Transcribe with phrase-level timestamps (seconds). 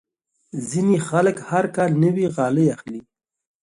[0.69, 3.01] ځینې خلک هر کال نوې غالۍ اخلي.